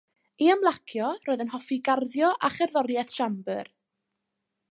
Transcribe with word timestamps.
I 0.43 0.45
ymlacio 0.53 1.09
roedd 1.27 1.43
yn 1.45 1.51
hoffi 1.57 1.77
garddio 1.89 2.33
a 2.49 2.51
cherddoriaeth 2.57 3.15
siambr. 3.19 3.73